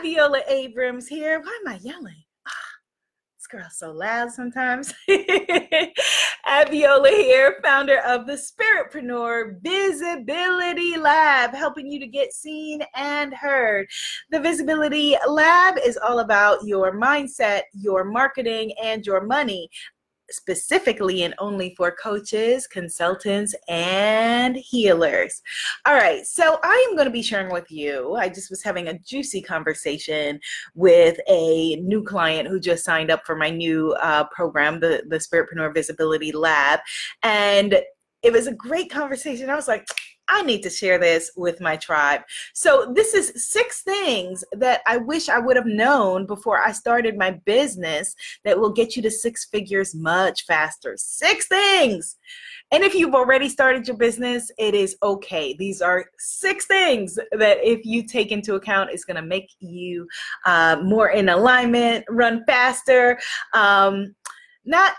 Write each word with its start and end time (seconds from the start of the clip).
Abiola 0.00 0.40
Abrams 0.48 1.06
here. 1.08 1.40
Why 1.40 1.58
am 1.60 1.72
I 1.72 1.78
yelling? 1.82 2.22
Ah, 2.48 2.72
this 3.36 3.46
girl's 3.46 3.76
so 3.76 3.92
loud 3.92 4.32
sometimes. 4.32 4.94
Abiola 6.46 7.10
here, 7.10 7.58
founder 7.62 7.98
of 8.06 8.26
the 8.26 8.32
Spiritpreneur 8.32 9.60
Visibility 9.60 10.96
Lab, 10.96 11.54
helping 11.54 11.90
you 11.90 12.00
to 12.00 12.06
get 12.06 12.32
seen 12.32 12.80
and 12.94 13.34
heard. 13.34 13.86
The 14.30 14.40
Visibility 14.40 15.16
Lab 15.28 15.76
is 15.84 15.98
all 15.98 16.20
about 16.20 16.64
your 16.64 16.96
mindset, 16.96 17.62
your 17.74 18.04
marketing, 18.04 18.72
and 18.82 19.04
your 19.04 19.26
money 19.26 19.68
specifically 20.30 21.22
and 21.22 21.34
only 21.38 21.74
for 21.76 21.90
coaches, 21.90 22.66
consultants, 22.66 23.54
and 23.68 24.56
healers. 24.56 25.42
All 25.86 25.94
right, 25.94 26.26
so 26.26 26.58
I 26.62 26.86
am 26.88 26.96
going 26.96 27.06
to 27.06 27.12
be 27.12 27.22
sharing 27.22 27.52
with 27.52 27.70
you. 27.70 28.14
I 28.14 28.28
just 28.28 28.50
was 28.50 28.62
having 28.62 28.88
a 28.88 28.98
juicy 28.98 29.42
conversation 29.42 30.40
with 30.74 31.18
a 31.28 31.76
new 31.76 32.02
client 32.02 32.48
who 32.48 32.60
just 32.60 32.84
signed 32.84 33.10
up 33.10 33.24
for 33.26 33.36
my 33.36 33.50
new 33.50 33.92
uh, 34.02 34.24
program, 34.24 34.80
the, 34.80 35.02
the 35.08 35.18
Spiritpreneur 35.18 35.74
Visibility 35.74 36.32
Lab. 36.32 36.80
And 37.22 37.80
it 38.22 38.32
was 38.32 38.46
a 38.46 38.54
great 38.54 38.90
conversation. 38.90 39.48
I 39.48 39.56
was 39.56 39.68
like, 39.68 39.86
I 40.30 40.42
need 40.42 40.62
to 40.62 40.70
share 40.70 40.98
this 40.98 41.30
with 41.36 41.60
my 41.60 41.76
tribe. 41.76 42.22
So, 42.54 42.92
this 42.94 43.14
is 43.14 43.32
six 43.50 43.82
things 43.82 44.44
that 44.52 44.80
I 44.86 44.96
wish 44.96 45.28
I 45.28 45.38
would 45.38 45.56
have 45.56 45.66
known 45.66 46.26
before 46.26 46.62
I 46.62 46.72
started 46.72 47.18
my 47.18 47.32
business 47.32 48.14
that 48.44 48.58
will 48.58 48.72
get 48.72 48.96
you 48.96 49.02
to 49.02 49.10
six 49.10 49.46
figures 49.46 49.94
much 49.94 50.46
faster. 50.46 50.94
Six 50.96 51.48
things. 51.48 52.16
And 52.72 52.84
if 52.84 52.94
you've 52.94 53.14
already 53.14 53.48
started 53.48 53.88
your 53.88 53.96
business, 53.96 54.50
it 54.56 54.74
is 54.74 54.96
okay. 55.02 55.54
These 55.54 55.82
are 55.82 56.06
six 56.18 56.66
things 56.66 57.18
that, 57.32 57.58
if 57.62 57.84
you 57.84 58.04
take 58.04 58.30
into 58.30 58.54
account, 58.54 58.90
is 58.90 59.04
going 59.04 59.16
to 59.16 59.22
make 59.22 59.50
you 59.58 60.06
uh, 60.46 60.80
more 60.82 61.08
in 61.08 61.28
alignment, 61.28 62.04
run 62.08 62.44
faster. 62.46 63.18
Um, 63.54 64.14
not 64.64 64.92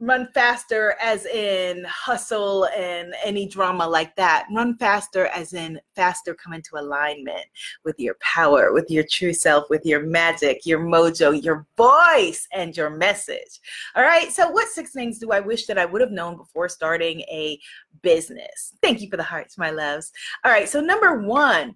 run 0.00 0.28
faster 0.32 0.94
as 1.00 1.26
in 1.26 1.84
hustle 1.84 2.66
and 2.76 3.14
any 3.24 3.48
drama 3.48 3.86
like 3.86 4.14
that. 4.16 4.46
Run 4.54 4.76
faster 4.76 5.26
as 5.26 5.54
in 5.54 5.80
faster 5.96 6.34
come 6.34 6.52
into 6.52 6.76
alignment 6.76 7.44
with 7.84 7.98
your 7.98 8.16
power 8.20 8.72
with 8.72 8.90
your 8.90 9.04
true 9.10 9.32
self 9.32 9.68
with 9.68 9.84
your 9.84 10.02
magic 10.02 10.64
your 10.64 10.80
mojo 10.80 11.42
your 11.42 11.66
voice 11.76 12.46
and 12.52 12.76
your 12.76 12.90
message. 12.90 13.60
All 13.96 14.04
right 14.04 14.30
so 14.30 14.48
what 14.50 14.68
six 14.68 14.92
things 14.92 15.18
do 15.18 15.32
i 15.32 15.40
wish 15.40 15.66
that 15.66 15.78
i 15.78 15.84
would 15.84 16.00
have 16.00 16.12
known 16.12 16.36
before 16.36 16.68
starting 16.68 17.20
a 17.22 17.58
business? 18.02 18.74
Thank 18.82 19.00
you 19.00 19.08
for 19.10 19.16
the 19.16 19.22
hearts 19.22 19.58
my 19.58 19.70
loves. 19.70 20.12
All 20.44 20.52
right 20.52 20.68
so 20.68 20.80
number 20.80 21.20
one 21.22 21.74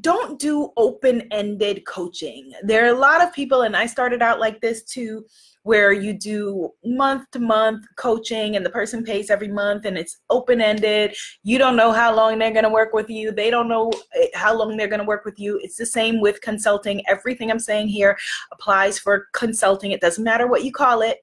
don't 0.00 0.38
do 0.38 0.72
open 0.76 1.28
ended 1.30 1.84
coaching. 1.84 2.52
There 2.62 2.86
are 2.86 2.94
a 2.94 2.98
lot 2.98 3.22
of 3.22 3.34
people, 3.34 3.62
and 3.62 3.76
I 3.76 3.84
started 3.84 4.22
out 4.22 4.40
like 4.40 4.60
this 4.60 4.82
too, 4.82 5.26
where 5.64 5.92
you 5.92 6.12
do 6.12 6.70
month 6.84 7.30
to 7.32 7.38
month 7.38 7.86
coaching 7.96 8.54
and 8.54 8.64
the 8.64 8.70
person 8.70 9.02
pays 9.02 9.30
every 9.30 9.48
month 9.48 9.86
and 9.86 9.98
it's 9.98 10.18
open 10.28 10.60
ended. 10.60 11.16
You 11.42 11.58
don't 11.58 11.74
know 11.74 11.90
how 11.90 12.14
long 12.14 12.38
they're 12.38 12.52
going 12.52 12.64
to 12.64 12.70
work 12.70 12.92
with 12.92 13.08
you. 13.08 13.32
They 13.32 13.50
don't 13.50 13.68
know 13.68 13.90
eh, 14.14 14.26
how 14.34 14.56
long 14.56 14.76
they're 14.76 14.88
going 14.88 15.00
to 15.00 15.06
work 15.06 15.24
with 15.24 15.38
you. 15.38 15.58
It's 15.62 15.76
the 15.76 15.86
same 15.86 16.20
with 16.20 16.42
consulting. 16.42 17.02
Everything 17.08 17.50
I'm 17.50 17.58
saying 17.58 17.88
here 17.88 18.16
applies 18.52 18.98
for 18.98 19.28
consulting. 19.32 19.92
It 19.92 20.02
doesn't 20.02 20.22
matter 20.22 20.46
what 20.46 20.64
you 20.64 20.70
call 20.70 21.00
it. 21.00 21.18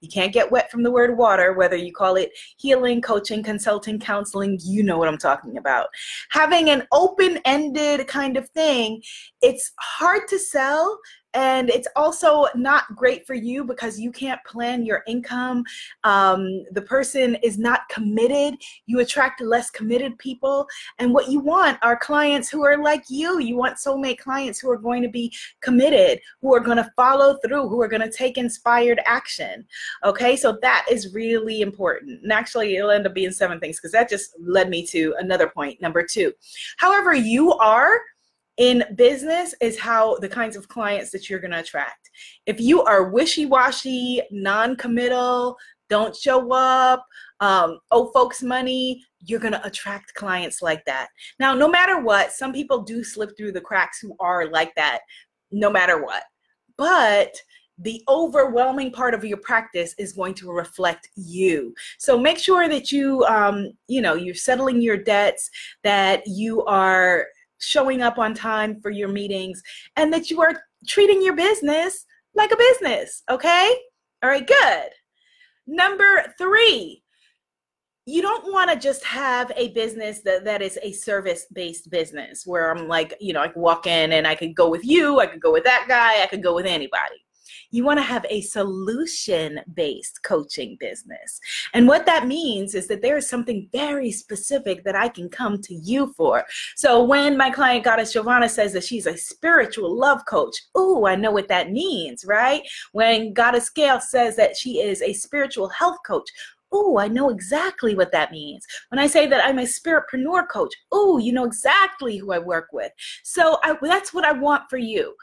You 0.00 0.08
can't 0.08 0.32
get 0.32 0.50
wet 0.50 0.70
from 0.70 0.82
the 0.82 0.90
word 0.90 1.16
water, 1.16 1.52
whether 1.52 1.76
you 1.76 1.92
call 1.92 2.16
it 2.16 2.32
healing, 2.56 3.00
coaching, 3.00 3.42
consulting, 3.42 4.00
counseling, 4.00 4.58
you 4.62 4.82
know 4.82 4.98
what 4.98 5.06
I'm 5.06 5.18
talking 5.18 5.58
about. 5.58 5.86
Having 6.30 6.70
an 6.70 6.88
open 6.90 7.38
ended 7.44 8.08
kind 8.08 8.36
of 8.36 8.48
thing, 8.50 9.00
it's 9.42 9.70
hard 9.78 10.26
to 10.28 10.40
sell 10.40 10.98
and 11.34 11.70
it's 11.70 11.88
also 11.96 12.46
not 12.54 12.94
great 12.94 13.26
for 13.26 13.34
you 13.34 13.64
because 13.64 13.98
you 13.98 14.12
can't 14.12 14.42
plan 14.44 14.84
your 14.84 15.02
income. 15.06 15.64
Um, 16.04 16.64
the 16.72 16.82
person 16.82 17.36
is 17.42 17.58
not 17.58 17.88
committed. 17.88 18.60
You 18.86 19.00
attract 19.00 19.40
less 19.40 19.70
committed 19.70 20.18
people. 20.18 20.66
And 20.98 21.14
what 21.14 21.28
you 21.28 21.40
want 21.40 21.78
are 21.82 21.96
clients 21.96 22.50
who 22.50 22.64
are 22.64 22.82
like 22.82 23.04
you. 23.08 23.40
You 23.40 23.56
want 23.56 23.76
soulmate 23.76 24.18
clients 24.18 24.60
who 24.60 24.70
are 24.70 24.78
going 24.78 25.02
to 25.02 25.08
be 25.08 25.32
committed 25.60 26.20
who 26.40 26.54
are 26.54 26.60
going 26.60 26.76
to 26.76 26.92
follow 26.96 27.38
through 27.44 27.68
who 27.68 27.80
are 27.80 27.88
going 27.88 28.02
to 28.02 28.10
take 28.10 28.38
inspired 28.38 29.00
action. 29.04 29.64
Okay? 30.04 30.36
So 30.36 30.58
that 30.62 30.86
is 30.90 31.14
really 31.14 31.62
important. 31.62 32.22
And 32.22 32.32
actually 32.32 32.76
it'll 32.76 32.90
end 32.90 33.06
up 33.06 33.14
being 33.14 33.32
seven 33.32 33.60
things 33.60 33.78
because 33.78 33.92
that 33.92 34.08
just 34.08 34.34
led 34.40 34.68
me 34.68 34.86
to 34.86 35.14
another 35.18 35.48
point 35.48 35.80
number 35.80 36.02
two. 36.02 36.32
However 36.76 37.14
you 37.14 37.52
are 37.54 38.00
in 38.58 38.84
business 38.96 39.54
is 39.60 39.78
how 39.78 40.18
the 40.18 40.28
kinds 40.28 40.56
of 40.56 40.68
clients 40.68 41.10
that 41.10 41.28
you're 41.28 41.40
going 41.40 41.52
to 41.52 41.60
attract. 41.60 42.10
If 42.46 42.60
you 42.60 42.82
are 42.82 43.10
wishy 43.10 43.46
washy, 43.46 44.22
non 44.30 44.76
committal, 44.76 45.56
don't 45.88 46.16
show 46.16 46.52
up, 46.52 47.04
um, 47.40 47.78
oh, 47.90 48.10
folks, 48.12 48.42
money, 48.42 49.04
you're 49.20 49.40
going 49.40 49.52
to 49.52 49.66
attract 49.66 50.14
clients 50.14 50.62
like 50.62 50.84
that. 50.86 51.08
Now, 51.38 51.54
no 51.54 51.68
matter 51.68 52.00
what, 52.00 52.32
some 52.32 52.52
people 52.52 52.82
do 52.82 53.02
slip 53.04 53.36
through 53.36 53.52
the 53.52 53.60
cracks 53.60 53.98
who 54.00 54.16
are 54.20 54.48
like 54.48 54.74
that, 54.76 55.00
no 55.50 55.70
matter 55.70 56.02
what. 56.02 56.22
But 56.76 57.34
the 57.78 58.02
overwhelming 58.08 58.92
part 58.92 59.14
of 59.14 59.24
your 59.24 59.38
practice 59.38 59.94
is 59.98 60.12
going 60.12 60.34
to 60.34 60.52
reflect 60.52 61.08
you 61.16 61.74
so 61.98 62.18
make 62.18 62.38
sure 62.38 62.68
that 62.68 62.92
you 62.92 63.24
um, 63.24 63.72
you 63.88 64.02
know 64.02 64.14
you're 64.14 64.34
settling 64.34 64.80
your 64.80 64.98
debts 64.98 65.50
that 65.82 66.22
you 66.26 66.62
are 66.64 67.26
showing 67.62 68.02
up 68.02 68.18
on 68.18 68.34
time 68.34 68.80
for 68.80 68.90
your 68.90 69.08
meetings, 69.08 69.62
and 69.96 70.12
that 70.12 70.30
you 70.30 70.40
are 70.42 70.62
treating 70.86 71.22
your 71.22 71.36
business 71.36 72.04
like 72.34 72.52
a 72.52 72.56
business. 72.56 73.22
Okay? 73.30 73.74
All 74.22 74.30
right, 74.30 74.46
good. 74.46 74.88
Number 75.66 76.24
three, 76.38 77.02
you 78.04 78.20
don't 78.20 78.52
want 78.52 78.70
to 78.70 78.76
just 78.76 79.04
have 79.04 79.52
a 79.56 79.68
business 79.68 80.20
that, 80.22 80.44
that 80.44 80.60
is 80.60 80.78
a 80.82 80.92
service 80.92 81.46
based 81.52 81.88
business 81.90 82.44
where 82.46 82.70
I'm 82.70 82.88
like, 82.88 83.14
you 83.20 83.32
know, 83.32 83.40
I 83.40 83.48
can 83.48 83.62
walk 83.62 83.86
in 83.86 84.12
and 84.12 84.26
I 84.26 84.34
could 84.34 84.56
go 84.56 84.68
with 84.68 84.84
you, 84.84 85.20
I 85.20 85.26
could 85.26 85.40
go 85.40 85.52
with 85.52 85.64
that 85.64 85.86
guy, 85.88 86.22
I 86.22 86.26
could 86.26 86.42
go 86.42 86.54
with 86.54 86.66
anybody. 86.66 87.24
You 87.72 87.84
want 87.84 87.98
to 87.98 88.04
have 88.04 88.24
a 88.28 88.42
solution 88.42 89.60
based 89.74 90.22
coaching 90.22 90.76
business. 90.78 91.40
And 91.72 91.88
what 91.88 92.06
that 92.06 92.26
means 92.26 92.74
is 92.74 92.86
that 92.88 93.00
there 93.00 93.16
is 93.16 93.28
something 93.28 93.68
very 93.72 94.12
specific 94.12 94.84
that 94.84 94.94
I 94.94 95.08
can 95.08 95.30
come 95.30 95.60
to 95.62 95.74
you 95.74 96.12
for. 96.14 96.44
So 96.76 97.02
when 97.02 97.36
my 97.36 97.50
client 97.50 97.84
Goddess 97.84 98.12
Giovanna 98.12 98.48
says 98.48 98.74
that 98.74 98.84
she's 98.84 99.06
a 99.06 99.16
spiritual 99.16 99.98
love 99.98 100.24
coach, 100.26 100.54
ooh, 100.76 101.06
I 101.06 101.16
know 101.16 101.30
what 101.30 101.48
that 101.48 101.72
means, 101.72 102.26
right? 102.26 102.62
When 102.92 103.32
Goddess 103.32 103.70
Gail 103.70 104.00
says 104.00 104.36
that 104.36 104.54
she 104.56 104.80
is 104.80 105.00
a 105.00 105.14
spiritual 105.14 105.70
health 105.70 105.98
coach, 106.06 106.28
Oh, 106.74 106.98
I 106.98 107.06
know 107.06 107.28
exactly 107.28 107.94
what 107.94 108.12
that 108.12 108.32
means. 108.32 108.66
When 108.88 108.98
I 108.98 109.06
say 109.06 109.26
that 109.26 109.44
I'm 109.44 109.58
a 109.58 109.62
spiritpreneur 109.62 110.48
coach, 110.48 110.74
oh, 110.90 111.18
you 111.18 111.32
know 111.32 111.44
exactly 111.44 112.16
who 112.16 112.32
I 112.32 112.38
work 112.38 112.68
with. 112.72 112.90
So 113.22 113.58
I, 113.62 113.76
that's 113.82 114.14
what 114.14 114.24
I 114.24 114.32
want 114.32 114.70
for 114.70 114.78
you 114.78 115.14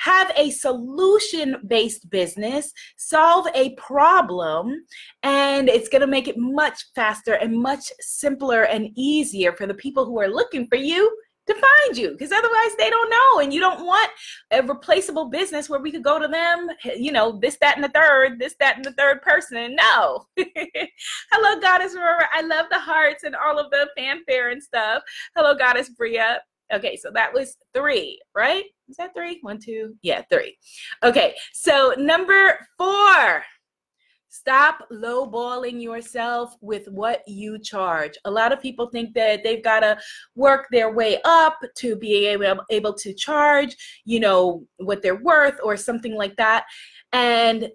have 0.00 0.32
a 0.34 0.50
solution 0.50 1.56
based 1.66 2.08
business, 2.08 2.72
solve 2.96 3.46
a 3.54 3.74
problem, 3.74 4.82
and 5.22 5.68
it's 5.68 5.90
going 5.90 6.00
to 6.00 6.06
make 6.06 6.26
it 6.26 6.38
much 6.38 6.86
faster 6.94 7.34
and 7.34 7.54
much 7.54 7.92
simpler 8.00 8.62
and 8.62 8.88
easier 8.96 9.52
for 9.52 9.66
the 9.66 9.74
people 9.74 10.06
who 10.06 10.18
are 10.18 10.28
looking 10.28 10.66
for 10.68 10.76
you 10.76 11.14
to 11.46 11.54
find 11.54 11.98
you 11.98 12.10
because 12.12 12.32
otherwise 12.32 12.76
they 12.78 12.88
don't 12.90 13.10
know 13.10 13.40
and 13.40 13.52
you 13.52 13.60
don't 13.60 13.84
want 13.84 14.10
a 14.52 14.62
replaceable 14.62 15.28
business 15.28 15.68
where 15.68 15.80
we 15.80 15.90
could 15.90 16.04
go 16.04 16.18
to 16.18 16.28
them 16.28 16.68
you 16.96 17.10
know 17.10 17.38
this 17.40 17.56
that 17.60 17.76
and 17.76 17.82
the 17.82 17.88
third 17.88 18.38
this 18.38 18.54
that 18.60 18.76
and 18.76 18.84
the 18.84 18.92
third 18.92 19.20
person 19.22 19.74
no. 19.74 20.26
Hello 21.32 21.60
goddess 21.60 21.94
aurora. 21.94 22.28
I 22.32 22.42
love 22.42 22.66
the 22.70 22.78
hearts 22.78 23.24
and 23.24 23.34
all 23.34 23.58
of 23.58 23.70
the 23.70 23.88
fanfare 23.96 24.50
and 24.50 24.62
stuff. 24.62 25.02
Hello 25.34 25.54
goddess 25.54 25.88
bria 25.88 26.40
Okay, 26.72 26.96
so 26.96 27.10
that 27.14 27.32
was 27.32 27.56
three, 27.74 28.20
right? 28.34 28.64
Is 28.88 28.96
that 28.96 29.14
three? 29.14 29.38
One, 29.42 29.58
two, 29.58 29.96
yeah, 30.02 30.22
three. 30.30 30.56
Okay, 31.02 31.34
so 31.52 31.94
number 31.98 32.58
four. 32.78 33.44
Stop 34.32 34.86
lowballing 34.92 35.82
yourself 35.82 36.54
with 36.60 36.86
what 36.86 37.22
you 37.26 37.58
charge. 37.58 38.12
A 38.24 38.30
lot 38.30 38.52
of 38.52 38.62
people 38.62 38.88
think 38.88 39.12
that 39.14 39.42
they've 39.42 39.62
got 39.62 39.80
to 39.80 39.98
work 40.36 40.68
their 40.70 40.92
way 40.92 41.18
up 41.24 41.58
to 41.78 41.96
be 41.96 42.26
able, 42.26 42.62
able 42.70 42.94
to 42.94 43.12
charge, 43.12 43.74
you 44.04 44.20
know, 44.20 44.64
what 44.76 45.02
they're 45.02 45.20
worth 45.20 45.58
or 45.64 45.76
something 45.76 46.14
like 46.14 46.36
that. 46.36 46.64
And 47.12 47.70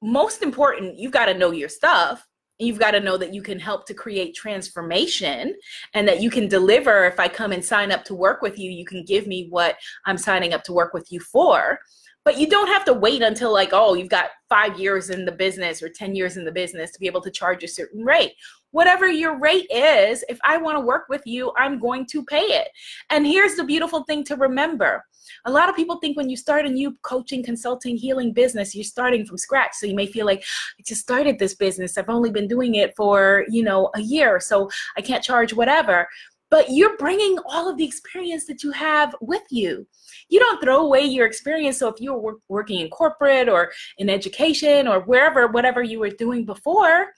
most 0.00 0.42
important, 0.42 0.96
you've 0.96 1.10
got 1.10 1.26
to 1.26 1.34
know 1.34 1.50
your 1.50 1.68
stuff 1.68 2.24
you've 2.58 2.78
got 2.78 2.92
to 2.92 3.00
know 3.00 3.16
that 3.16 3.34
you 3.34 3.42
can 3.42 3.58
help 3.58 3.86
to 3.86 3.94
create 3.94 4.34
transformation 4.34 5.54
and 5.94 6.08
that 6.08 6.22
you 6.22 6.30
can 6.30 6.48
deliver. 6.48 7.04
If 7.04 7.20
i 7.20 7.28
come 7.28 7.52
and 7.52 7.64
sign 7.64 7.92
up 7.92 8.04
to 8.04 8.14
work 8.14 8.42
with 8.42 8.58
you 8.58 8.70
you 8.70 8.84
can 8.84 9.04
give 9.04 9.26
me 9.26 9.48
what 9.50 9.76
i'm 10.06 10.18
signing 10.18 10.52
up 10.52 10.62
to 10.64 10.72
work 10.72 10.94
with 10.94 11.10
you 11.10 11.20
for. 11.20 11.78
But 12.24 12.38
you 12.38 12.48
don't 12.48 12.66
have 12.66 12.84
to 12.86 12.92
wait 12.92 13.22
until 13.22 13.52
like 13.52 13.70
oh 13.72 13.94
you've 13.94 14.08
got 14.08 14.30
five 14.48 14.78
years 14.78 15.10
in 15.10 15.24
the 15.24 15.32
business 15.32 15.82
or 15.82 15.88
10 15.88 16.14
years 16.14 16.36
in 16.36 16.44
the 16.44 16.52
business 16.52 16.90
to 16.92 17.00
be 17.00 17.06
able 17.06 17.20
to 17.22 17.30
charge 17.30 17.62
a 17.64 17.68
certain 17.68 18.02
rate 18.04 18.32
whatever 18.70 19.06
your 19.06 19.38
rate 19.38 19.66
is, 19.70 20.24
if 20.28 20.38
I 20.44 20.56
want 20.56 20.76
to 20.76 20.84
work 20.84 21.06
with 21.08 21.22
you, 21.24 21.52
I'm 21.56 21.78
going 21.78 22.06
to 22.06 22.24
pay 22.24 22.42
it. 22.42 22.68
And 23.10 23.26
here's 23.26 23.54
the 23.54 23.64
beautiful 23.64 24.04
thing 24.04 24.24
to 24.24 24.36
remember. 24.36 25.04
A 25.44 25.50
lot 25.50 25.68
of 25.68 25.76
people 25.76 25.96
think 25.96 26.16
when 26.16 26.30
you 26.30 26.36
start 26.36 26.66
a 26.66 26.70
new 26.70 26.96
coaching, 27.02 27.42
consulting, 27.42 27.96
healing 27.96 28.32
business, 28.32 28.74
you're 28.74 28.84
starting 28.84 29.26
from 29.26 29.38
scratch. 29.38 29.72
So 29.74 29.86
you 29.86 29.94
may 29.94 30.06
feel 30.06 30.26
like 30.26 30.44
I 30.78 30.82
just 30.86 31.00
started 31.00 31.38
this 31.38 31.54
business. 31.54 31.98
I've 31.98 32.08
only 32.08 32.30
been 32.30 32.48
doing 32.48 32.76
it 32.76 32.94
for, 32.96 33.44
you 33.48 33.62
know, 33.62 33.90
a 33.94 34.00
year, 34.00 34.40
so 34.40 34.70
I 34.96 35.00
can't 35.00 35.24
charge 35.24 35.52
whatever. 35.52 36.08
But 36.48 36.70
you're 36.70 36.96
bringing 36.96 37.38
all 37.46 37.68
of 37.68 37.76
the 37.76 37.84
experience 37.84 38.46
that 38.46 38.62
you 38.62 38.70
have 38.70 39.16
with 39.20 39.42
you. 39.50 39.86
You 40.28 40.38
don't 40.38 40.62
throw 40.62 40.80
away 40.84 41.02
your 41.02 41.26
experience. 41.26 41.78
So 41.78 41.88
if 41.88 42.00
you 42.00 42.14
were 42.14 42.36
working 42.48 42.80
in 42.80 42.88
corporate 42.88 43.48
or 43.48 43.72
in 43.98 44.08
education 44.08 44.86
or 44.86 45.00
wherever, 45.00 45.48
whatever 45.48 45.82
you 45.82 45.98
were 45.98 46.10
doing 46.10 46.44
before, 46.44 47.08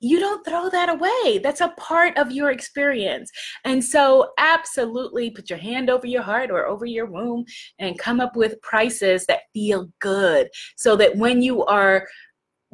you 0.00 0.20
don't 0.20 0.44
throw 0.44 0.68
that 0.70 0.88
away. 0.88 1.38
That's 1.42 1.60
a 1.60 1.74
part 1.76 2.16
of 2.16 2.30
your 2.30 2.50
experience. 2.50 3.30
And 3.64 3.84
so, 3.84 4.30
absolutely 4.38 5.30
put 5.30 5.50
your 5.50 5.58
hand 5.58 5.90
over 5.90 6.06
your 6.06 6.22
heart 6.22 6.50
or 6.50 6.66
over 6.66 6.86
your 6.86 7.06
womb 7.06 7.44
and 7.78 7.98
come 7.98 8.20
up 8.20 8.36
with 8.36 8.60
prices 8.62 9.26
that 9.26 9.42
feel 9.52 9.90
good 10.00 10.48
so 10.76 10.96
that 10.96 11.16
when 11.16 11.42
you 11.42 11.64
are 11.64 12.06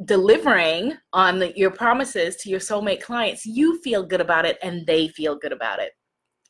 delivering 0.03 0.93
on 1.13 1.39
the, 1.39 1.57
your 1.57 1.71
promises 1.71 2.35
to 2.37 2.49
your 2.49 2.59
soulmate 2.59 3.01
clients, 3.01 3.45
you 3.45 3.81
feel 3.81 4.03
good 4.03 4.21
about 4.21 4.45
it 4.45 4.57
and 4.61 4.85
they 4.85 5.07
feel 5.07 5.37
good 5.37 5.53
about 5.53 5.79
it. 5.79 5.91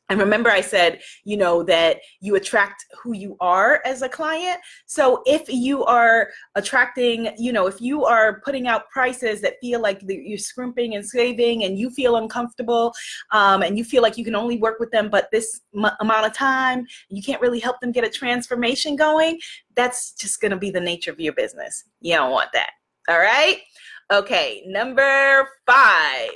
And 0.08 0.20
remember, 0.20 0.50
I 0.50 0.60
said, 0.60 1.00
you 1.24 1.36
know, 1.36 1.62
that 1.64 1.98
you 2.20 2.36
attract 2.36 2.84
who 3.02 3.12
you 3.12 3.36
are 3.40 3.82
as 3.84 4.02
a 4.02 4.08
client. 4.08 4.60
So 4.86 5.22
if 5.26 5.48
you 5.48 5.84
are 5.84 6.30
attracting, 6.54 7.32
you 7.36 7.52
know, 7.52 7.66
if 7.66 7.80
you 7.80 8.04
are 8.04 8.40
putting 8.44 8.68
out 8.68 8.88
prices 8.90 9.40
that 9.40 9.54
feel 9.60 9.80
like 9.80 10.00
you're 10.06 10.38
scrimping 10.38 10.94
and 10.94 11.04
saving 11.04 11.64
and 11.64 11.78
you 11.78 11.90
feel 11.90 12.16
uncomfortable 12.16 12.94
um, 13.32 13.62
and 13.62 13.76
you 13.76 13.84
feel 13.84 14.02
like 14.02 14.16
you 14.16 14.24
can 14.24 14.36
only 14.36 14.58
work 14.58 14.78
with 14.78 14.90
them 14.92 15.10
but 15.10 15.28
this 15.32 15.60
m- 15.74 15.90
amount 16.00 16.26
of 16.26 16.32
time, 16.32 16.86
you 17.08 17.22
can't 17.22 17.40
really 17.40 17.60
help 17.60 17.80
them 17.80 17.92
get 17.92 18.04
a 18.04 18.10
transformation 18.10 18.96
going, 18.96 19.38
that's 19.74 20.12
just 20.12 20.40
going 20.40 20.50
to 20.50 20.56
be 20.56 20.70
the 20.70 20.80
nature 20.80 21.10
of 21.10 21.20
your 21.20 21.32
business. 21.32 21.84
You 22.00 22.14
don't 22.14 22.30
want 22.30 22.50
that. 22.52 22.70
All 23.08 23.18
right. 23.18 23.60
Okay. 24.12 24.62
Number 24.66 25.48
five 25.66 26.30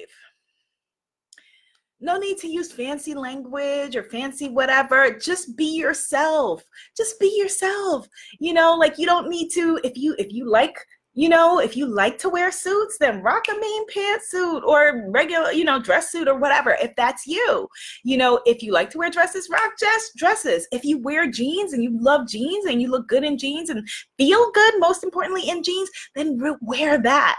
no 2.01 2.17
need 2.17 2.39
to 2.39 2.49
use 2.49 2.73
fancy 2.73 3.15
language 3.15 3.95
or 3.95 4.05
fancy 4.05 4.49
whatever. 4.49 5.19
Just 5.19 5.57
be 5.57 5.77
yourself. 5.77 6.63
Just 6.97 7.21
be 7.21 7.35
yourself. 7.37 8.09
You 8.39 8.55
know 8.55 8.75
like 8.77 8.99
you 8.99 9.07
don't 9.07 9.29
need 9.29 9.51
to 9.51 9.79
if 9.85 9.97
you 9.97 10.15
if 10.19 10.33
you 10.33 10.49
like 10.49 10.77
you 11.13 11.29
know 11.29 11.59
if 11.59 11.77
you 11.77 11.87
like 11.87 12.19
to 12.19 12.29
wear 12.29 12.53
suits 12.53 12.97
then 12.99 13.21
rock 13.21 13.45
a 13.49 13.61
main 13.61 13.87
pantsuit 13.89 14.63
or 14.63 15.11
regular 15.11 15.51
you 15.53 15.65
know 15.65 15.81
dress 15.81 16.11
suit 16.11 16.29
or 16.29 16.39
whatever 16.39 16.77
if 16.81 16.95
that's 16.97 17.27
you. 17.27 17.69
You 18.03 18.17
know 18.17 18.41
if 18.47 18.63
you 18.63 18.73
like 18.73 18.91
to 18.91 18.99
wear 18.99 19.11
dresses 19.11 19.49
rock 19.51 19.73
just 19.79 20.17
dresses. 20.17 20.67
If 20.73 20.85
you 20.85 20.99
wear 20.99 21.31
jeans 21.31 21.75
and 21.75 21.83
you 21.83 21.99
love 22.01 22.29
jeans 22.29 22.65
and 22.65 22.81
you 22.81 22.91
look 22.91 23.09
good 23.09 23.25
in 23.25 23.37
jeans 23.37 23.69
and 23.69 23.87
feel 24.17 24.51
good 24.53 24.75
most 24.79 25.05
importantly 25.05 25.49
in 25.49 25.63
jeans 25.63 25.91
then 26.15 26.41
wear 26.63 26.97
that 27.03 27.37